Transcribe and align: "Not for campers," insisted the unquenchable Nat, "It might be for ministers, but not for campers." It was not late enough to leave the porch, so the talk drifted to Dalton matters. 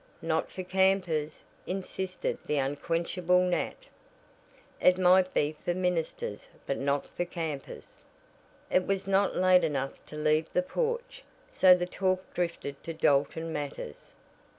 "Not 0.23 0.49
for 0.51 0.63
campers," 0.63 1.43
insisted 1.67 2.39
the 2.47 2.57
unquenchable 2.57 3.41
Nat, 3.41 3.85
"It 4.81 4.97
might 4.97 5.31
be 5.31 5.55
for 5.63 5.75
ministers, 5.75 6.47
but 6.65 6.79
not 6.79 7.05
for 7.05 7.23
campers." 7.23 7.97
It 8.71 8.87
was 8.87 9.05
not 9.05 9.35
late 9.35 9.63
enough 9.63 10.03
to 10.07 10.15
leave 10.15 10.51
the 10.53 10.63
porch, 10.63 11.23
so 11.51 11.75
the 11.75 11.85
talk 11.85 12.33
drifted 12.33 12.83
to 12.83 12.95
Dalton 12.95 13.53
matters. 13.53 14.15